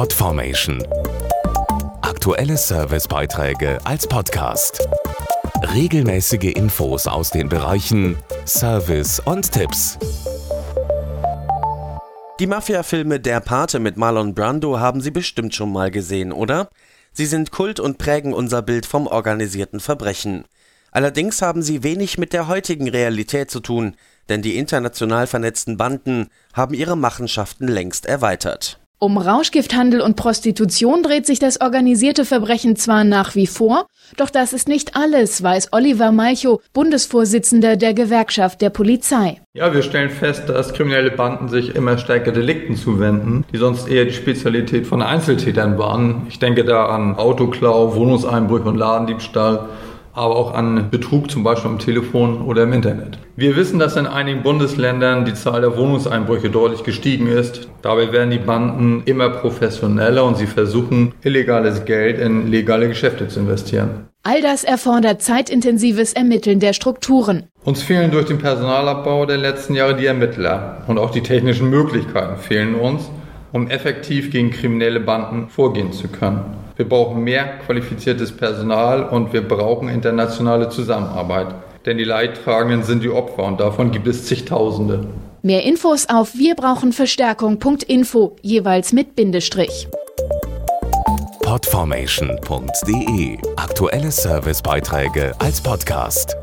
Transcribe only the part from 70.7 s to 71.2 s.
und auch